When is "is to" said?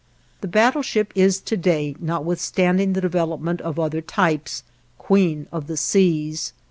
1.13-1.55